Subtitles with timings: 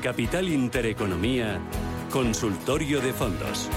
[0.00, 1.58] Capital Intereconomía,
[2.10, 3.68] Consultorio de Fondos.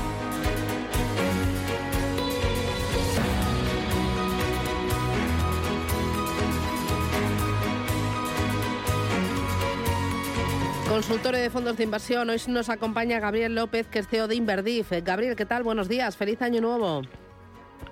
[10.87, 12.29] Consultorio de fondos de inversión.
[12.29, 14.91] Hoy nos acompaña Gabriel López, que es CEO de Inverdif.
[15.03, 15.63] Gabriel, ¿qué tal?
[15.63, 16.17] Buenos días.
[16.17, 17.01] Feliz año nuevo.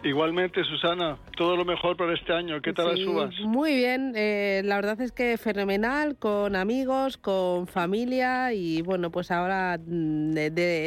[0.02, 2.62] Igualmente, Susana, todo lo mejor para este año.
[2.62, 3.38] ¿Qué tal las uvas?
[3.42, 9.30] Muy bien, eh, la verdad es que fenomenal, con amigos, con familia y bueno, pues
[9.30, 10.36] ahora mm,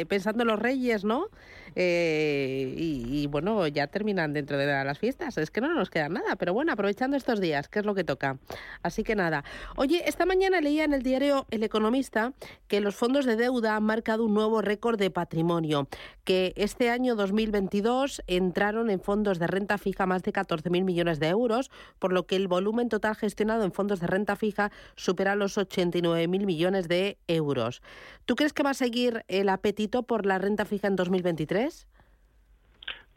[0.07, 1.27] pensando en los reyes, ¿no?
[1.75, 5.37] Eh, y, bueno, ya terminan dentro de las fiestas.
[5.37, 8.03] Es que no nos queda nada, pero bueno, aprovechando estos días, que es lo que
[8.03, 8.37] toca.
[8.81, 9.43] Así que nada.
[9.75, 12.33] Oye, esta mañana leía en el diario El Economista
[12.67, 15.87] que los fondos de deuda han marcado un nuevo récord de patrimonio,
[16.23, 21.27] que este año 2022 entraron en fondos de renta fija más de 14.000 millones de
[21.27, 25.57] euros, por lo que el volumen total gestionado en fondos de renta fija supera los
[25.57, 27.81] 89.000 millones de euros.
[28.25, 31.62] ¿Tú crees que va a seguir el apetito por la renta fija en 2023?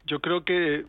[0.05, 0.87] Yo creo que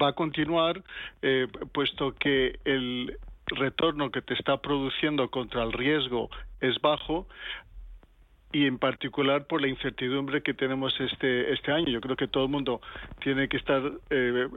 [0.00, 0.82] va a continuar,
[1.22, 7.26] eh, puesto que el retorno que te está produciendo contra el riesgo es bajo
[8.52, 11.88] y en particular por la incertidumbre que tenemos este este año.
[11.88, 12.80] Yo creo que todo el mundo
[13.20, 14.48] tiene que estar eh,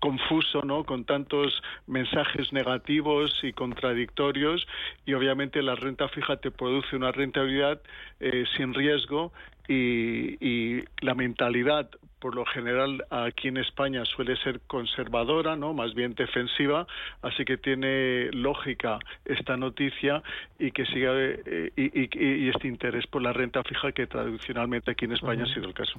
[0.00, 0.84] confuso, ¿no?
[0.84, 4.66] Con tantos mensajes negativos y contradictorios
[5.06, 7.80] y obviamente la renta fija te produce una rentabilidad
[8.20, 9.32] eh, sin riesgo
[9.68, 11.90] y, la mentalidad
[12.20, 15.74] por lo general aquí en España suele ser conservadora, ¿no?
[15.74, 16.86] Más bien defensiva,
[17.22, 20.22] así que tiene lógica esta noticia
[20.58, 25.12] y que siga eh, y, este interés por la renta fija que tradicionalmente aquí en
[25.12, 25.94] España ha sido el caso.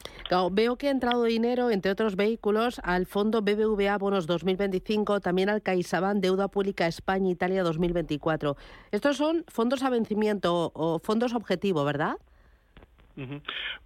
[0.51, 5.61] veo que ha entrado dinero, entre otros vehículos, al fondo BBVA Bonos 2025, también al
[5.61, 8.55] CaixaBank Deuda Pública España Italia 2024.
[8.91, 12.17] Estos son fondos a vencimiento o fondos objetivo, ¿verdad?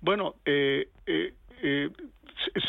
[0.01, 1.89] Bueno, eh, eh, eh,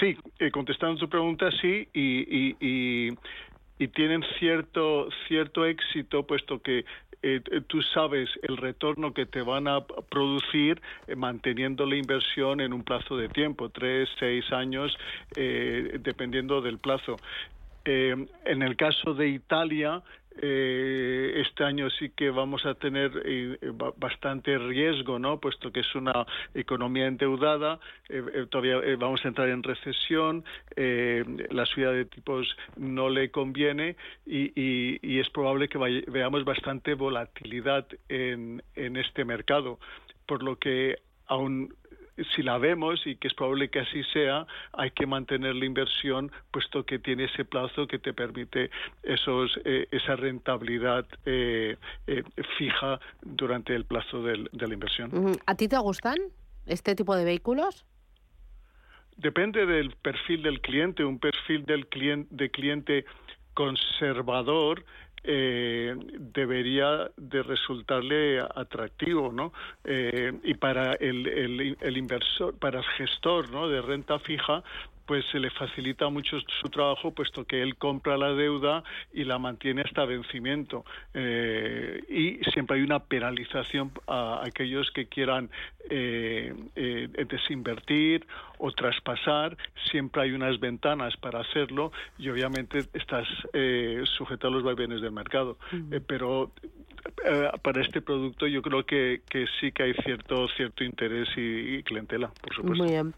[0.01, 0.17] sí,
[0.51, 6.85] contestando tu pregunta, sí, y, y, tienen cierto, cierto éxito, puesto que
[7.69, 10.81] tú sabes el retorno que te van a producir
[11.17, 14.97] manteniendo la inversión en un plazo de tiempo, tres, seis años,
[15.35, 17.17] dependiendo del plazo.
[17.85, 20.03] en el caso de Italia,
[20.41, 23.57] eh, este año sí que vamos a tener eh,
[23.97, 25.39] bastante riesgo, ¿no?
[25.39, 27.79] Puesto que es una economía endeudada,
[28.09, 30.45] eh, todavía vamos a entrar en recesión,
[30.77, 32.47] la subida de tipos
[32.77, 33.97] no le conviene
[34.27, 39.79] y, es probable que veamos bastante volatilidad en, en este mercado,
[40.27, 41.75] por lo que aún
[42.35, 46.31] si la vemos y que es probable que así sea, hay que mantener la inversión
[46.51, 48.71] puesto que tiene ese plazo que te permite
[49.03, 51.77] esos, eh, esa rentabilidad eh,
[52.07, 52.23] eh,
[52.59, 55.37] fija durante el plazo de la inversión.
[55.47, 56.17] ¿A ti te gustan
[56.67, 57.85] este tipo de vehículos?
[59.17, 61.05] Depende del perfil del cliente.
[61.05, 63.05] Un perfil del cliente, de cliente
[63.55, 64.85] conservador
[65.27, 69.55] eh, debería de resultarle atractivo, ¿no?
[69.83, 73.67] Eh, y para el, el, el, inversor, para el gestor, ¿no?
[73.69, 74.63] De renta fija,
[75.07, 78.83] pues se le facilita mucho su trabajo puesto que él compra la deuda
[79.13, 85.51] y la mantiene hasta vencimiento eh, y siempre hay una penalización a aquellos que quieran
[85.91, 86.55] eh,
[87.29, 88.27] desinvertir
[88.59, 89.57] o traspasar
[89.91, 93.27] siempre hay unas ventanas para hacerlo y obviamente estás
[94.17, 95.57] sujeto a los vaivenes del mercado
[96.07, 96.51] pero
[97.63, 102.33] para este producto yo creo que, que, sí que hay cierto cierto interés y, clientela,
[102.41, 102.83] por supuesto.
[102.83, 103.15] Muy bien.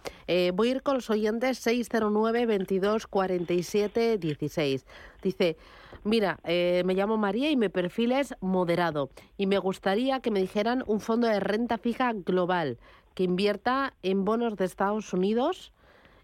[0.55, 4.87] voy a ir con los oyentes 609 22 47 16.
[5.23, 5.57] Dice,
[6.05, 10.41] mira, eh, me llamo María y mi perfil es moderado y me gustaría que me
[10.41, 12.79] dijeran un fondo de renta fija global
[13.17, 15.73] que invierta en bonos de Estados Unidos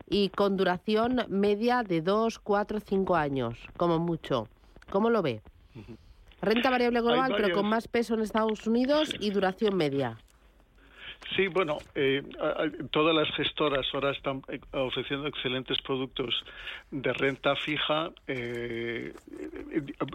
[0.09, 4.47] y con duración media de 2, 4, 5 años, como mucho.
[4.91, 5.41] ¿Cómo lo ve?
[6.43, 10.19] Renta variable global, pero con más peso en Estados Unidos y duración media.
[11.37, 12.23] Sí, bueno, eh,
[12.91, 16.45] todas las gestoras ahora están eh, ofreciendo excelentes productos
[16.91, 19.15] de renta fija eh,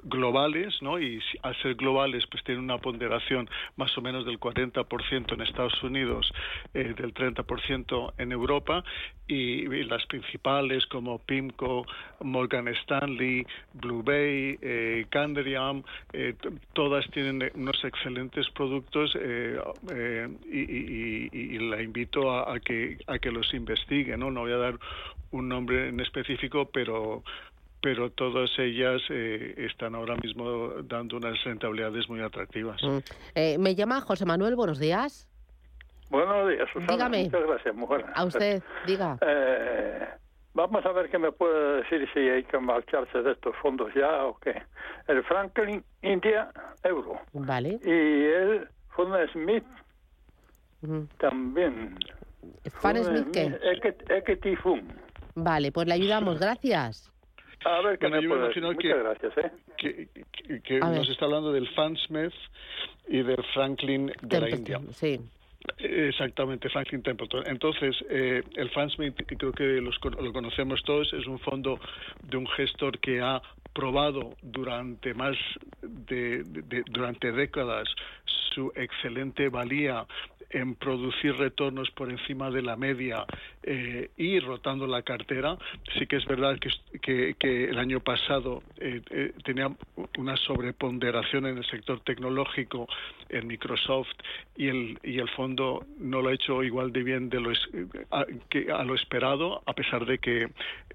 [0.04, 1.00] globales, ¿no?
[1.00, 5.82] Y al ser globales, pues tienen una ponderación más o menos del 40% en Estados
[5.82, 6.32] Unidos,
[6.74, 8.84] del 30% en Europa,
[9.28, 11.86] y, las principales como PIMCO,
[12.22, 15.84] Morgan Stanley, Blue Bay, eh, Candriam,
[16.74, 19.16] todas tienen unos excelentes productos
[20.52, 21.07] y y,
[21.60, 24.18] la invito a, que, a que los investigue.
[24.18, 24.32] ¿no?
[24.32, 24.80] no voy a dar
[25.32, 27.24] un nombre en específico, pero
[27.82, 32.82] pero todas ellas eh, están ahora mismo dando unas rentabilidades muy atractivas.
[32.82, 32.98] Mm.
[33.36, 35.30] Eh, me llama José Manuel, buenos días.
[36.10, 36.94] Buenos días, Susana.
[36.94, 37.24] Dígame.
[37.26, 38.06] Muchas gracias, mujer.
[38.14, 39.18] A usted, diga.
[39.26, 40.08] Eh,
[40.54, 44.26] vamos a ver qué me puede decir si hay que marcharse de estos fondos ya
[44.26, 44.62] o qué.
[45.08, 46.50] El Franklin India
[46.84, 47.80] Euro Vale.
[47.84, 49.64] y el Fondo Smith.
[51.18, 51.98] También.
[52.82, 54.82] Fan Smith, ¿qué?
[55.36, 57.12] Vale, pues le ayudamos, gracias.
[57.66, 59.52] A ver Bueno, yo me imagino que- gracias, ¿eh?
[59.78, 61.00] que, que- que A ver.
[61.00, 62.34] nos está hablando del Fansmith
[63.08, 64.78] y del Franklin de la India.
[64.78, 65.20] Templeton, Sí.
[65.80, 67.44] Exactamente, Franklin Templeton.
[67.48, 71.80] Entonces, eh, el Fansmith, creo que los con- lo conocemos todos, es un fondo
[72.24, 73.42] de un gestor que ha
[73.78, 75.38] probado durante más
[75.84, 76.42] de,
[76.90, 77.88] durante décadas
[78.56, 80.04] su excelente valía
[80.50, 83.24] en producir retornos por encima de la media
[83.62, 85.58] eh, y rotando la cartera.
[85.96, 86.70] Sí que es verdad que,
[87.00, 89.70] que, que el año pasado eh, eh, tenía
[90.18, 92.88] una sobreponderación en el sector tecnológico
[93.30, 94.10] en Microsoft
[94.56, 97.70] y el, y el fondo no lo ha hecho igual de bien de lo es-
[98.12, 100.50] a, que a lo esperado, a pesar de que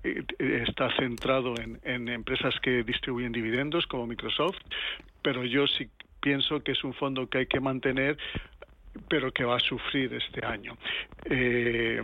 [0.04, 0.24] eh,
[0.66, 4.58] está centrado en, en empresas que distribuyen dividendos como Microsoft,
[5.22, 5.88] pero yo sí
[6.20, 8.16] pienso que es un fondo que hay que mantener
[9.08, 10.76] pero que va a sufrir este año.
[11.24, 12.02] Eh,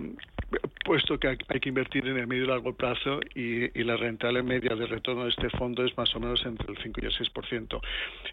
[0.84, 4.42] puesto que hay que invertir en el medio y largo plazo y, y la rentable
[4.42, 7.12] media de retorno de este fondo es más o menos entre el 5 y el
[7.12, 7.80] 6%.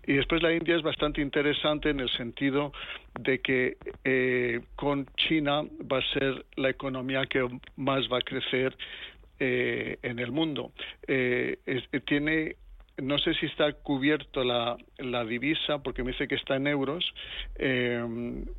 [0.07, 2.71] Y después la India es bastante interesante en el sentido
[3.19, 7.45] de que eh, con China va a ser la economía que
[7.75, 8.77] más va a crecer
[9.39, 10.71] eh, en el mundo.
[11.07, 11.57] Eh,
[12.05, 12.55] tiene
[12.97, 17.03] no sé si está cubierto la, la divisa, porque me dice que está en euros.
[17.55, 18.03] eh,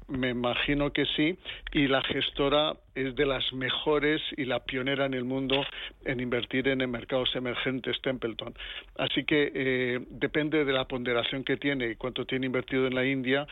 [0.09, 1.39] me imagino que sí.
[1.73, 5.65] Y la gestora es de las mejores y la pionera en el mundo
[6.05, 8.55] en invertir en mercados emergentes, Templeton.
[8.99, 13.05] Así que eh, depende de la ponderación que tiene y cuánto tiene invertido en la
[13.05, 13.47] India.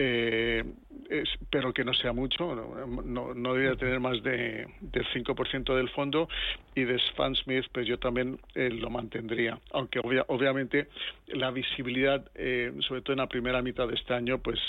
[0.00, 0.62] Eh,
[1.10, 5.88] espero que no sea mucho, no, no, no debería tener más de, del 5% del
[5.88, 6.28] fondo
[6.74, 10.88] y de Span Smith pues yo también eh, lo mantendría, aunque obvia- obviamente
[11.28, 14.60] la visibilidad, eh, sobre todo en la primera mitad de este año, pues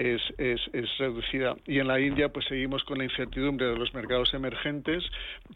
[0.00, 1.56] es, es, es reducida.
[1.66, 5.04] Y en la India, pues seguimos con la incertidumbre de los mercados emergentes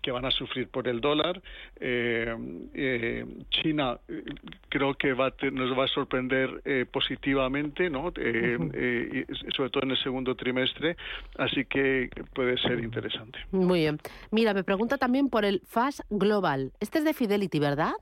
[0.02, 1.41] que van a sufrir por el dólar.
[1.81, 2.35] Eh,
[2.75, 4.23] eh, China eh,
[4.69, 8.08] creo que va a te- nos va a sorprender eh, positivamente, ¿no?
[8.08, 9.25] Y
[9.56, 10.96] sobre todo en el segundo trimestre,
[11.38, 13.38] así que puede ser interesante.
[13.50, 13.99] Muy bien.
[14.31, 16.73] Mira, me pregunta también por el FAS Global.
[16.81, 17.93] Este es de Fidelity, ¿verdad?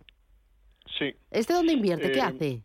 [0.99, 1.15] Sí.
[1.31, 2.11] ¿Este dónde invierte?
[2.13, 2.63] ¿Qué hace?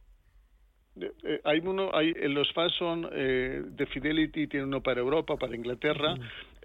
[1.24, 5.38] Eh, hay uno, hay, eh, los FAS son eh, de Fidelity, tiene uno para Europa,
[5.38, 6.16] para Inglaterra,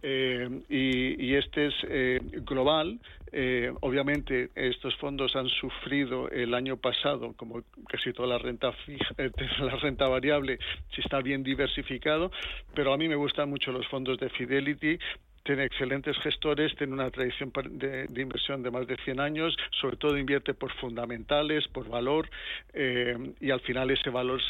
[0.03, 2.99] eh, y, y este es eh, global.
[3.35, 9.15] Eh, obviamente estos fondos han sufrido el año pasado, como casi toda la renta fija,
[9.61, 10.59] la renta variable,
[10.95, 12.31] si está bien diversificado,
[12.75, 14.99] pero a mí me gustan mucho los fondos de Fidelity
[15.43, 19.97] tiene excelentes gestores, tiene una tradición de, de inversión de más de 100 años, sobre
[19.97, 22.31] todo invierte por fundamentales, por valor,
[22.73, 24.41] eh, y al final ese valor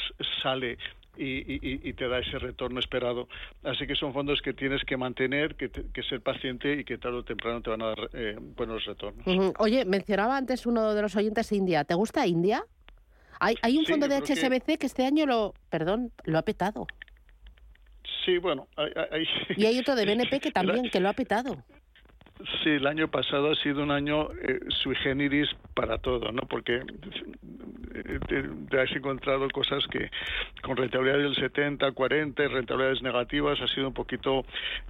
[0.42, 0.76] sale
[1.16, 3.28] y, y- y te da ese retorno esperado.
[3.64, 6.98] Así que son fondos que tienes que mantener, que, te- que ser paciente y que
[6.98, 9.24] tarde o temprano te van a dar eh, buenos retornos.
[9.58, 11.84] Oye, mencionaba antes uno de los oyentes India.
[11.84, 12.64] ¿Te gusta India?
[13.40, 14.86] Hay, hay un Sí, fondo de creo que- HSBC que...
[14.86, 16.86] este año lo, perdón, lo ha petado.
[18.24, 21.62] Sí, bueno, hay, hay- Y hay otro de BNP que también, que lo ha petado.
[22.62, 26.42] Sí, el año pasado ha sido un año eh, sui generis para todo, ¿no?
[26.42, 26.82] Porque
[27.94, 30.10] eh, te, te has encontrado cosas que
[30.62, 34.44] con rentabilidades del 70, 40, y rentabilidades negativas ha sido un poquito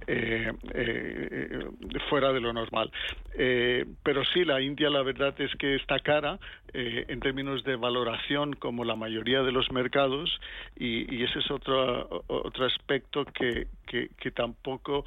[0.07, 1.65] eh, eh,
[2.09, 2.91] fuera de lo normal.
[3.35, 6.37] Pero sí, la India la verdad es que está cara
[6.71, 10.39] en términos de valoración como la mayoría de los mercados
[10.77, 15.05] y, y ese es otro, otro aspecto que, que, que tampoco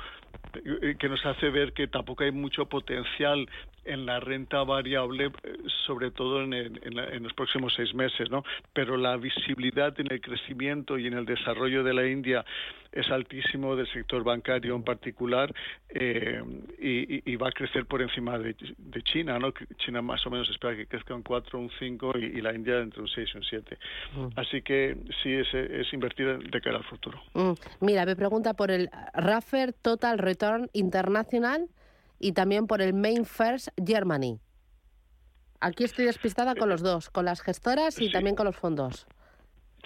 [0.98, 3.48] que nos hace ver que tampoco hay mucho potencial
[3.86, 7.94] en la renta variable, eh, sobre todo en, el- en la- en los próximos seis
[7.94, 8.44] meses, ¿no?
[8.72, 12.44] Pero la visibilidad en el crecimiento y en el desarrollo de la India
[12.92, 15.52] es altísimo del sector bancario en particular
[15.90, 16.42] eh,
[16.78, 19.52] y, y- va a crecer por encima de, de China, ¿no?
[19.78, 22.78] China más o menos espera que crezca un 4, un 5 y, y la India
[22.80, 23.78] entre un 6 y un 7.
[24.36, 27.20] Así que sí, es, es invertir de cara al futuro.
[27.34, 31.66] Mm, Mira, me pregunta por el Raffer Total Return International
[32.18, 34.38] y también por el Main First Germany.
[35.60, 38.12] Aquí estoy despistada con los dos, con las gestoras y Sí.
[38.12, 39.06] también con los fondos.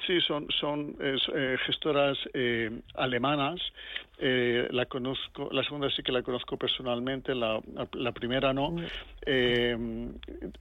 [0.06, 3.60] Sí, son, son eh, gestoras eh, alemanas.
[4.18, 7.60] Eh, la conozco, la segunda sí que la conozco personalmente, la,
[7.92, 8.74] la primera no.
[9.26, 9.76] Eh,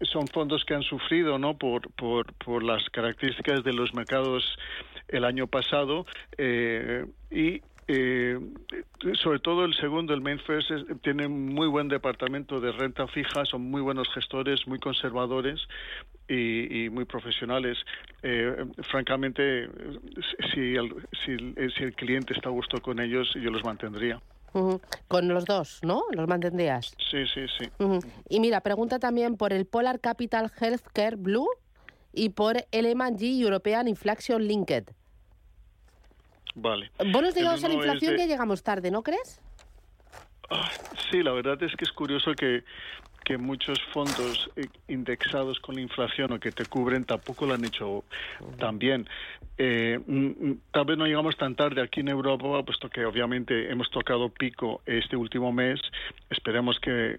[0.01, 1.57] son fondos que han sufrido, ¿no?
[1.57, 4.43] Por, por, por las características de los mercados
[5.07, 6.05] el año pasado
[7.31, 7.61] y
[7.91, 8.39] eh,
[9.19, 10.69] sobre todo el segundo, el Main First,
[11.01, 15.59] tiene muy buen departamento de renta fija, son muy buenos gestores, muy conservadores
[16.27, 17.79] y, muy profesionales.
[18.21, 19.67] Eh, francamente,
[20.53, 20.93] si el,
[21.25, 21.37] si,
[21.71, 24.21] si el cliente está a gusto con ellos, yo los mantendría.
[25.07, 26.03] Con los dos, ¿no?
[26.11, 26.95] Los mantendrías.
[27.09, 27.69] Sí, sí, sí.
[28.29, 31.49] Y mira, pregunta también por el Polar Capital Healthcare Blue
[32.13, 34.91] y por el M&G European Inflation Linked.
[36.61, 36.91] Vale.
[37.11, 39.41] Bonos ligados a la inflación ya llegamos tarde, ¿no crees?
[40.49, 40.69] Ah,
[41.11, 42.63] sí, la verdad es que es curioso que
[43.29, 47.63] que muchos fondos eh, indexados con la inflación o que te cubren tampoco lo han
[47.63, 48.03] hecho
[48.57, 49.07] tan bien.
[49.61, 49.99] Eh,
[50.71, 54.81] tal vez no llegamos tan tarde aquí en Europa, puesto que obviamente hemos tocado pico
[54.85, 55.81] este último mes.
[56.29, 57.17] Esperemos que,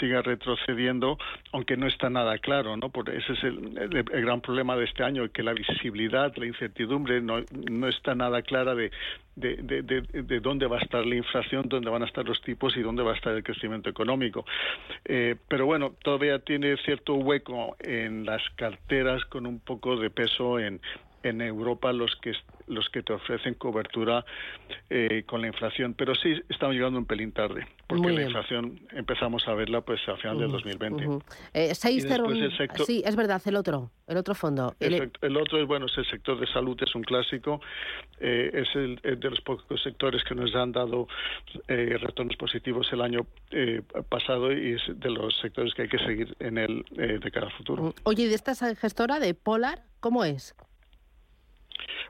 [0.00, 1.18] siga retrocediendo,
[1.52, 2.88] aunque no está nada claro, ¿no?
[2.88, 7.44] Porque ese es el, gran problema de este año, que la visibilidad, la incertidumbre no,
[7.70, 8.90] no está nada clara de,
[9.36, 9.82] de, de,
[10.22, 13.02] de, dónde va a estar la inflación, dónde van a estar los tipos y dónde
[13.02, 14.46] va a estar el crecimiento económico.
[15.04, 20.58] Eh, pero bueno, todavía tiene cierto hueco en las carteras con un poco de peso
[20.58, 20.80] en,
[21.24, 22.32] en Europa los que
[22.66, 24.24] los que te ofrecen cobertura
[24.88, 25.94] eh, con la inflación.
[25.94, 30.16] Pero sí estamos llegando un pelín tarde, porque la inflación empezamos a verla pues a
[30.16, 31.04] final del 2020.
[31.52, 31.68] Eh,
[32.84, 34.74] Sí, es verdad, el otro, el otro fondo.
[34.80, 37.60] El, otro es, bueno, es el sector de salud, es un clásico,
[38.20, 41.08] eh, es el, de los pocos sectores que nos han dado
[41.68, 43.26] eh, retornos positivos el año
[44.08, 47.52] pasado y es de los sectores que hay que seguir en el de cara al
[47.52, 47.94] futuro.
[48.04, 50.54] Oye, ¿y de esta gestora de Polar, cómo es?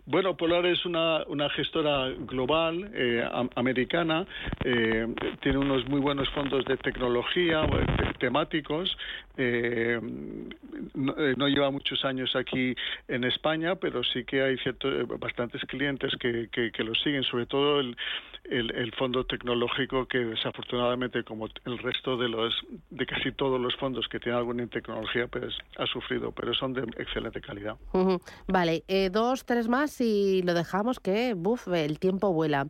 [0.06, 4.26] Bueno, Polar es una, una gestora global, eh, americana,
[4.62, 5.06] eh,
[5.40, 7.66] tiene unos muy buenos fondos de tecnología,
[8.18, 8.96] temáticos,
[9.36, 9.98] eh,
[10.94, 12.74] no, lleva muchos años aquí
[13.08, 17.80] en España, pero sí que hay ciertos, bastantes clientes que, que, lo siguen, sobre todo
[17.80, 17.96] el,
[18.44, 22.54] el, fondo tecnológico que desafortunadamente, como el resto de los
[22.90, 26.82] de casi todos los fondos que tienen alguna tecnología, pues ha sufrido, pero son de
[26.98, 27.76] excelente calidad.
[28.46, 32.66] Vale, dos, tres más y lo dejamos que, buf, el tiempo vuela.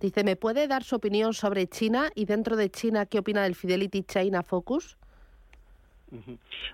[0.00, 3.54] Dice, ¿me puede dar su opinión sobre China y dentro de China qué opina del
[3.54, 4.97] Fidelity China Focus?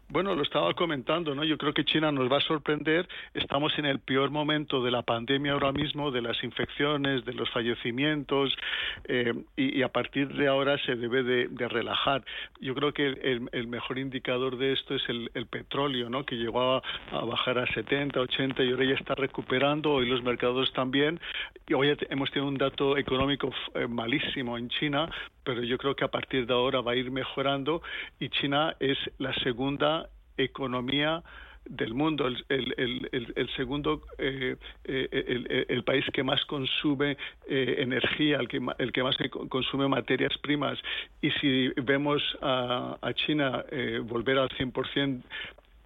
[0.09, 1.45] Bueno, lo estaba comentando, ¿no?
[1.45, 3.09] Yo creo que China nos va a sorprender.
[3.33, 7.51] Estamos en el peor momento de la pandemia ahora mismo, de las infecciones, de los
[7.51, 8.57] fallecimientos,
[9.05, 12.25] eh, y, a partir de ahora se debe de, relajar.
[12.61, 16.25] Yo creo que el, mejor indicador de esto es el, petróleo, ¿no?
[16.25, 19.93] Que llegó a, bajar a 70, 80 y ahora ya está recuperando.
[19.95, 21.21] Hoy los mercados también.
[21.67, 25.09] Y hoy hemos tenido un dato económico eh, malísimo en China,
[25.45, 27.83] pero yo creo que a partir de ahora va a ir mejorando
[28.19, 31.23] y China es la segunda economía
[31.67, 37.17] del mundo, el, segundo, eh, eh, el, país que más consume
[37.49, 39.17] eh, energía, el que, el que más
[39.49, 40.79] consume materias primas.
[41.23, 43.65] Y si vemos a, a China
[44.03, 45.23] volver al 100%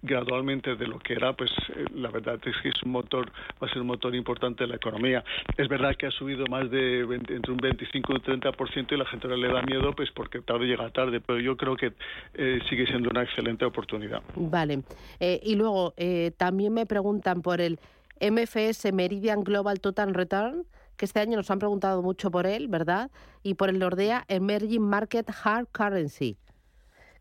[0.01, 3.67] gradualmente de lo que era, pues eh, la verdad es que es un motor, va
[3.67, 5.23] a ser un motor importante de la economía.
[5.57, 9.05] Es verdad que ha subido más de entre un 25 y un 30% y la
[9.05, 11.93] gente le da miedo, pues porque tarde llega tarde, pero yo creo que
[12.33, 14.21] eh, sigue siendo una excelente oportunidad.
[14.35, 14.83] Vale.
[15.19, 15.93] Eh, y luego
[16.37, 17.79] también me preguntan por el
[18.21, 20.65] MFS Meridian Global Total Return
[20.99, 23.09] que este año nos han preguntado mucho por él, ¿verdad?
[23.41, 26.37] Y por el Nordea Emerging Market Hard Currency.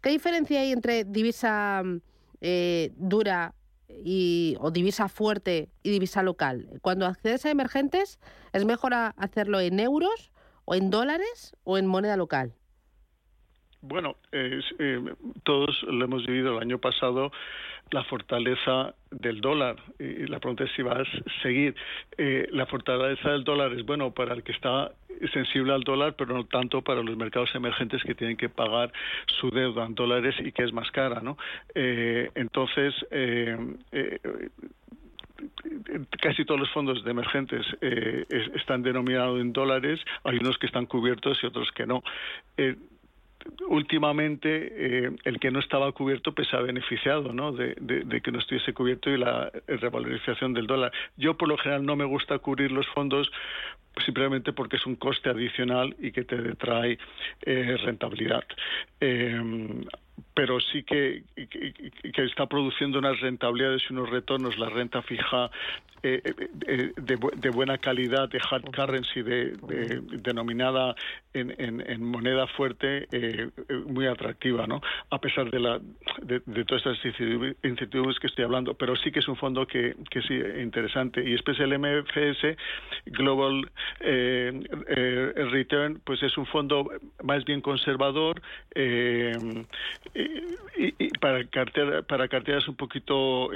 [0.02, 1.82] ¿Qué diferencia hay entre divisa
[2.40, 3.54] eh, dura
[3.88, 6.78] y, o divisa fuerte y divisa local.
[6.82, 8.18] Cuando accedes a emergentes,
[8.52, 10.32] ¿es mejor hacerlo en euros
[10.64, 12.57] o en dólares o en moneda local?
[13.80, 14.60] Bueno, eh,
[15.44, 17.30] todos lo hemos vivido el año pasado,
[17.90, 19.76] la fortaleza del dólar.
[19.98, 21.04] Y la pregunta es si va a
[21.42, 21.74] seguir.
[22.16, 24.92] Eh, la fortaleza del dólar es bueno para el que está
[25.32, 28.92] sensible al dólar, pero no tanto para los mercados emergentes que tienen que pagar
[29.26, 31.36] su deuda en dólares y que es más cara, ¿no?
[31.74, 33.56] Eh, entonces, eh,
[36.20, 41.38] casi todos los fondos de emergentes están denominados en dólares, hay unos que están cubiertos
[41.42, 42.02] y otros que no
[43.68, 47.52] últimamente eh, el que no estaba cubierto pues ha beneficiado ¿no?
[47.52, 47.74] de,
[48.22, 50.92] que no estuviese cubierto y la revalorización del dólar.
[51.16, 53.30] Yo por lo general no me gusta cubrir los fondos
[54.04, 56.98] simplemente porque es un coste adicional y que te trae
[57.42, 58.44] eh, rentabilidad.
[59.00, 59.40] Eh,
[60.34, 65.50] pero sí que que está produciendo unas rentabilidades y unos retornos, la renta fija
[66.02, 66.22] eh,
[66.66, 69.56] eh, de, buena calidad, de hard currency, de,
[70.22, 70.94] denominada
[71.34, 73.50] en, moneda fuerte, eh,
[73.86, 74.80] muy atractiva, ¿no?
[75.10, 75.80] A pesar de, la,
[76.22, 76.98] de, todas estas
[77.64, 81.20] incertidumbres que estoy hablando, pero sí que es un fondo que, que sí interesante.
[81.20, 82.56] Y después el MFS
[83.06, 83.68] Global
[84.00, 86.90] Return, pues es un fondo
[87.24, 88.40] más bien conservador
[90.14, 93.50] y, para, cartera, para carteras un poquito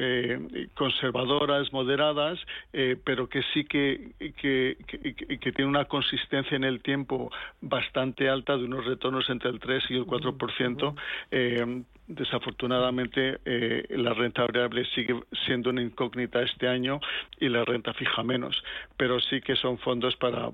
[0.75, 2.38] conservadoras, moderadas
[2.73, 7.30] eh, pero que sí que, que, tiene una consistencia en el tiempo
[7.61, 10.94] bastante alta de unos retornos entre el 3 y el 4%.
[11.30, 17.00] Eh, desafortunadamente, eh, la renta variable sigue siendo una incógnita este año
[17.38, 18.62] y la renta fija menos,
[18.97, 20.50] pero sí que son fondos para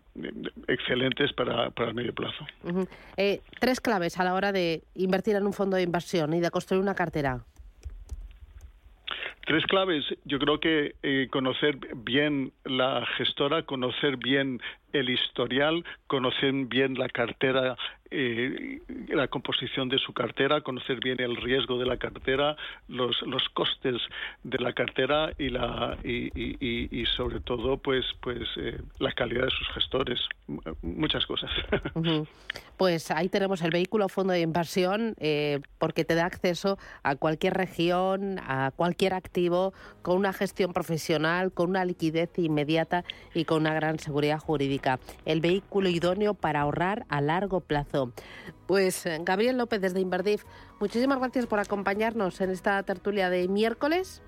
[0.69, 2.47] excelentes para, para el medio plazo.
[3.59, 6.83] tres claves a la hora de invertir en un fondo de inversión y de construir
[6.83, 7.40] una cartera.
[9.49, 10.04] Tres claves.
[10.25, 14.61] Yo creo que eh, conocer bien la gestora, conocer bien
[14.92, 17.76] el historial, conocer bien la cartera
[18.11, 22.57] eh, la composición de su cartera, conocer bien el riesgo de la cartera,
[22.88, 23.97] los, los costes
[24.45, 29.50] de la cartera y la y, y, sobre todo pues pues eh, la calidad de
[29.50, 30.21] sus gestores,
[30.83, 31.50] muchas cosas.
[32.78, 37.54] Pues ahí tenemos el vehículo fondo de inversión eh, porque te da acceso a cualquier
[37.54, 43.04] región, a cualquier activo con una gestión profesional, con una liquidez inmediata
[43.35, 44.77] y con una gran seguridad jurídica.
[45.25, 48.12] El vehículo idóneo para ahorrar a largo plazo.
[48.66, 50.44] Pues eh, Gabriel López desde Inverdif,
[50.80, 54.23] muchísimas gracias por acompañarnos en esta tertulia de miércoles.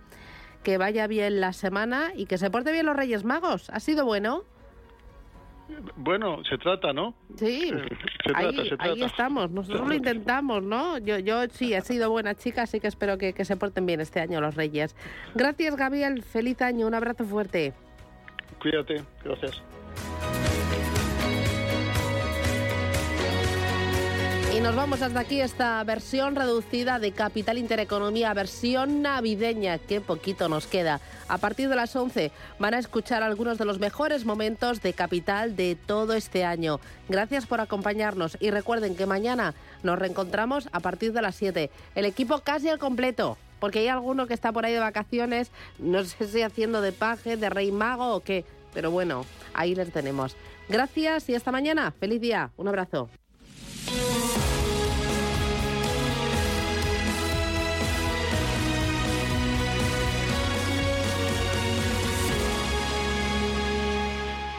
[0.62, 3.70] Que vaya bien la semana y que se porte bien los Reyes Magos.
[3.70, 4.44] ¿Ha sido bueno?
[5.96, 7.14] Bueno, se trata, ¿no?
[7.36, 7.72] Sí,
[8.34, 9.50] ahí, estamos.
[9.50, 10.98] Nosotros lo intentamos, ¿no?
[10.98, 14.00] Yo, yo sí, he sido buena chica, así que espero que, que se porten bien
[14.00, 14.96] este año los Reyes.
[15.34, 16.22] Gracias, Gabriel.
[16.22, 16.86] Feliz año.
[16.86, 17.72] Un abrazo fuerte.
[18.60, 19.02] Cuídate.
[19.24, 19.62] Gracias.
[24.62, 30.66] Nos vamos hasta aquí esta versión reducida de Capital Intereconomía, versión navideña, que poquito nos
[30.66, 31.00] queda.
[31.28, 35.56] A partir de las 11 van a escuchar algunos de los mejores momentos de Capital
[35.56, 36.78] de todo este año.
[37.08, 41.70] Gracias por acompañarnos y recuerden que mañana nos reencontramos a partir de las 7.
[41.94, 46.04] El equipo casi al completo porque hay alguno que está por ahí de vacaciones, no
[46.04, 48.44] sé si haciendo de paje, de rey mago o qué,
[48.74, 50.36] pero bueno, ahí les tenemos.
[50.68, 51.92] Gracias y hasta mañana.
[51.98, 52.50] Feliz día.
[52.56, 53.08] Un abrazo.